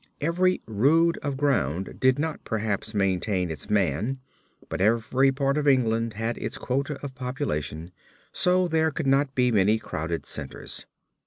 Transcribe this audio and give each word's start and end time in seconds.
Every 0.19 0.63
rood 0.65 1.19
of 1.19 1.37
ground 1.37 1.99
did 1.99 2.17
not 2.17 2.43
perhaps 2.43 2.95
maintain 2.95 3.51
its 3.51 3.69
man, 3.69 4.19
but 4.67 4.81
every 4.81 5.31
part 5.31 5.59
of 5.59 5.67
England 5.67 6.13
had 6.15 6.39
its 6.39 6.57
quota 6.57 6.97
of 7.03 7.13
population 7.13 7.91
so 8.31 8.63
that 8.63 8.71
there 8.71 8.89
could 8.89 9.05
not 9.05 9.35
be 9.35 9.51
many 9.51 9.77
crowded 9.77 10.25
centers. 10.25 10.87